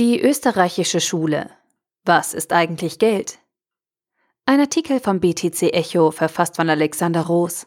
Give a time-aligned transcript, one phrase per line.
[0.00, 1.50] Die österreichische Schule.
[2.06, 3.38] Was ist eigentlich Geld?
[4.46, 7.66] Ein Artikel vom BTC Echo, verfasst von Alexander Roos.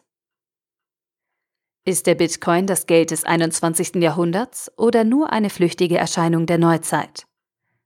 [1.84, 4.02] Ist der Bitcoin das Geld des 21.
[4.02, 7.24] Jahrhunderts oder nur eine flüchtige Erscheinung der Neuzeit?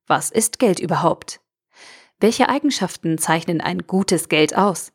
[0.07, 1.43] Was ist Geld überhaupt?
[2.19, 4.95] Welche Eigenschaften zeichnen ein gutes Geld aus?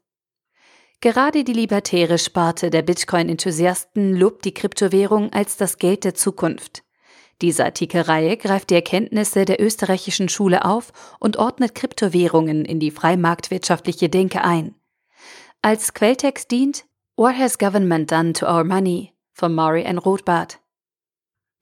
[1.00, 6.84] Gerade die libertäre Sparte der Bitcoin-Enthusiasten lobt die Kryptowährung als das Geld der Zukunft.
[7.44, 14.08] Diese Artikelreihe greift die Erkenntnisse der österreichischen Schule auf und ordnet Kryptowährungen in die freimarktwirtschaftliche
[14.08, 14.76] Denke ein.
[15.62, 16.86] Als Quelltext dient
[17.18, 19.98] What has government done to our money von Maury N.
[19.98, 20.62] Rothbard.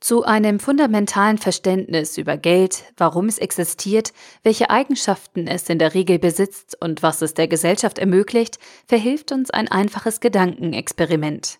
[0.02, 4.14] Zu einem fundamentalen Verständnis über Geld, warum es existiert,
[4.44, 9.50] welche Eigenschaften es in der Regel besitzt und was es der Gesellschaft ermöglicht, verhilft uns
[9.50, 11.58] ein einfaches Gedankenexperiment.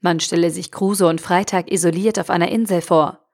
[0.00, 3.25] Man stelle sich Crusoe und Freitag isoliert auf einer Insel vor.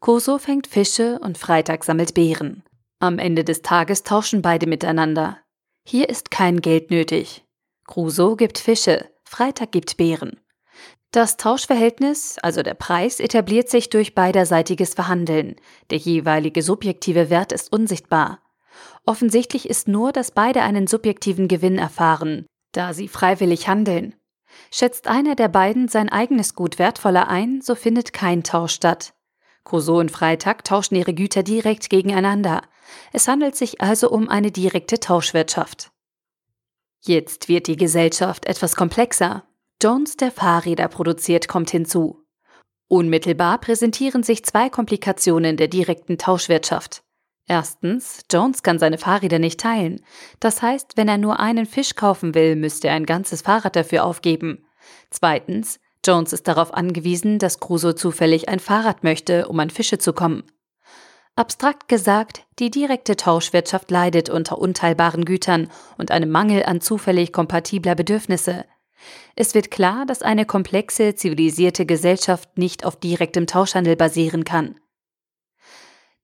[0.00, 2.62] Crusoe fängt Fische und Freitag sammelt Beeren.
[2.98, 5.38] Am Ende des Tages tauschen beide miteinander.
[5.86, 7.44] Hier ist kein Geld nötig.
[7.86, 10.40] Crusoe gibt Fische, Freitag gibt Beeren.
[11.12, 15.56] Das Tauschverhältnis, also der Preis, etabliert sich durch beiderseitiges Verhandeln.
[15.90, 18.42] Der jeweilige subjektive Wert ist unsichtbar.
[19.06, 24.14] Offensichtlich ist nur, dass beide einen subjektiven Gewinn erfahren, da sie freiwillig handeln.
[24.70, 29.14] Schätzt einer der beiden sein eigenes Gut wertvoller ein, so findet kein Tausch statt.
[29.66, 32.62] Crusoe und Freitag tauschen ihre Güter direkt gegeneinander.
[33.12, 35.90] Es handelt sich also um eine direkte Tauschwirtschaft.
[37.04, 39.44] Jetzt wird die Gesellschaft etwas komplexer.
[39.82, 42.24] Jones, der Fahrräder produziert, kommt hinzu.
[42.88, 47.02] Unmittelbar präsentieren sich zwei Komplikationen der direkten Tauschwirtschaft.
[47.48, 50.04] Erstens, Jones kann seine Fahrräder nicht teilen.
[50.40, 54.04] Das heißt, wenn er nur einen Fisch kaufen will, müsste er ein ganzes Fahrrad dafür
[54.04, 54.66] aufgeben.
[55.10, 60.12] Zweitens, Jones ist darauf angewiesen, dass Crusoe zufällig ein Fahrrad möchte, um an Fische zu
[60.12, 60.44] kommen.
[61.34, 67.94] Abstrakt gesagt, die direkte Tauschwirtschaft leidet unter unteilbaren Gütern und einem Mangel an zufällig kompatibler
[67.94, 68.64] Bedürfnisse.
[69.34, 74.80] Es wird klar, dass eine komplexe, zivilisierte Gesellschaft nicht auf direktem Tauschhandel basieren kann.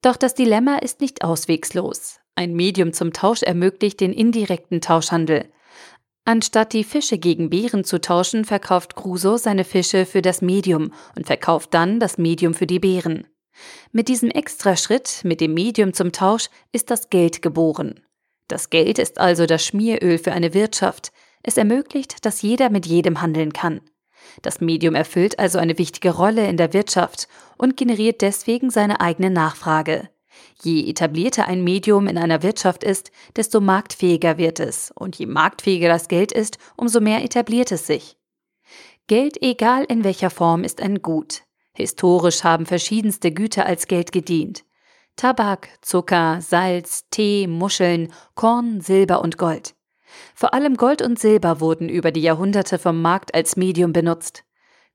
[0.00, 2.20] Doch das Dilemma ist nicht auswegslos.
[2.34, 5.52] Ein Medium zum Tausch ermöglicht den indirekten Tauschhandel.
[6.24, 11.26] Anstatt die Fische gegen Beeren zu tauschen, verkauft Crusoe seine Fische für das Medium und
[11.26, 13.26] verkauft dann das Medium für die Beeren.
[13.90, 18.00] Mit diesem Extraschritt, mit dem Medium zum Tausch, ist das Geld geboren.
[18.48, 21.12] Das Geld ist also das Schmieröl für eine Wirtschaft,
[21.42, 23.80] es ermöglicht, dass jeder mit jedem handeln kann.
[24.42, 27.26] Das Medium erfüllt also eine wichtige Rolle in der Wirtschaft
[27.58, 30.08] und generiert deswegen seine eigene Nachfrage.
[30.62, 35.88] Je etablierter ein Medium in einer Wirtschaft ist, desto marktfähiger wird es, und je marktfähiger
[35.88, 38.16] das Geld ist, umso mehr etabliert es sich.
[39.06, 41.42] Geld, egal in welcher Form, ist ein Gut.
[41.74, 44.64] Historisch haben verschiedenste Güter als Geld gedient.
[45.16, 49.74] Tabak, Zucker, Salz, Tee, Muscheln, Korn, Silber und Gold.
[50.34, 54.44] Vor allem Gold und Silber wurden über die Jahrhunderte vom Markt als Medium benutzt.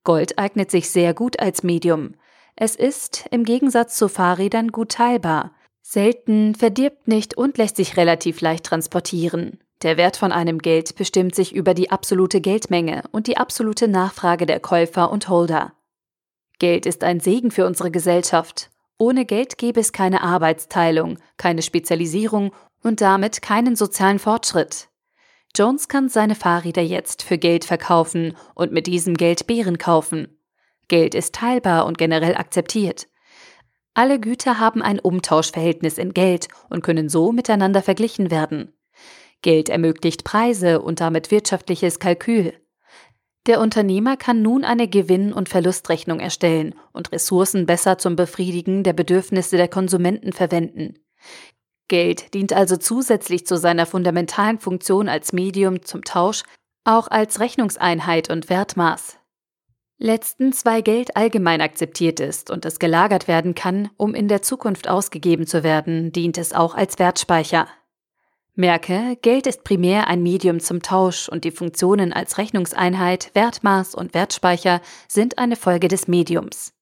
[0.03, 2.15] Gold eignet sich sehr gut als Medium.
[2.59, 5.51] Es ist, im Gegensatz zu Fahrrädern, gut teilbar.
[5.83, 9.59] Selten, verdirbt nicht und lässt sich relativ leicht transportieren.
[9.83, 14.47] Der Wert von einem Geld bestimmt sich über die absolute Geldmenge und die absolute Nachfrage
[14.47, 15.73] der Käufer und Holder.
[16.57, 18.71] Geld ist ein Segen für unsere Gesellschaft.
[18.97, 24.89] Ohne Geld gäbe es keine Arbeitsteilung, keine Spezialisierung und damit keinen sozialen Fortschritt.
[25.55, 30.36] Jones kann seine Fahrräder jetzt für Geld verkaufen und mit diesem Geld Beeren kaufen.
[30.87, 33.07] Geld ist teilbar und generell akzeptiert.
[33.93, 38.73] Alle Güter haben ein Umtauschverhältnis in Geld und können so miteinander verglichen werden.
[39.41, 42.53] Geld ermöglicht Preise und damit wirtschaftliches Kalkül.
[43.47, 48.93] Der Unternehmer kann nun eine Gewinn- und Verlustrechnung erstellen und Ressourcen besser zum Befriedigen der
[48.93, 50.99] Bedürfnisse der Konsumenten verwenden.
[51.87, 56.43] Geld dient also zusätzlich zu seiner fundamentalen Funktion als Medium zum Tausch
[56.83, 59.16] auch als Rechnungseinheit und Wertmaß.
[59.99, 64.87] Letztens, weil Geld allgemein akzeptiert ist und es gelagert werden kann, um in der Zukunft
[64.87, 67.67] ausgegeben zu werden, dient es auch als Wertspeicher.
[68.53, 74.13] Merke, Geld ist primär ein Medium zum Tausch und die Funktionen als Rechnungseinheit, Wertmaß und
[74.13, 76.73] Wertspeicher sind eine Folge des Mediums.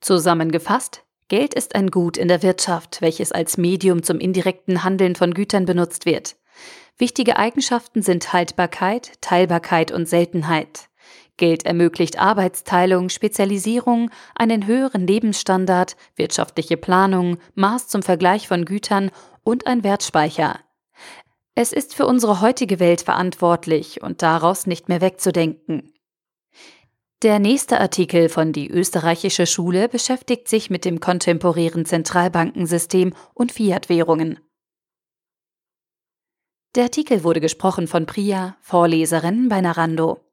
[0.00, 5.34] Zusammengefasst, Geld ist ein Gut in der Wirtschaft, welches als Medium zum indirekten Handeln von
[5.34, 6.36] Gütern benutzt wird.
[6.98, 10.88] Wichtige Eigenschaften sind Haltbarkeit, Teilbarkeit und Seltenheit.
[11.36, 19.10] Geld ermöglicht Arbeitsteilung, Spezialisierung, einen höheren Lebensstandard, wirtschaftliche Planung, Maß zum Vergleich von Gütern
[19.44, 20.60] und ein Wertspeicher.
[21.54, 25.92] Es ist für unsere heutige Welt verantwortlich und daraus nicht mehr wegzudenken.
[27.22, 34.38] Der nächste Artikel von Die österreichische Schule beschäftigt sich mit dem kontemporären Zentralbankensystem und Fiat-Währungen.
[36.74, 40.25] Der Artikel wurde gesprochen von Priya, Vorleserin bei Narando.